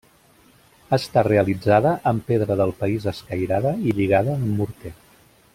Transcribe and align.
Està 0.97 1.23
realitzada 1.27 1.93
amb 2.13 2.25
pedra 2.31 2.59
del 2.63 2.75
país 2.81 3.07
escairada 3.15 3.77
i 3.91 3.97
lligada 4.01 4.37
amb 4.41 4.61
morter. 4.63 4.97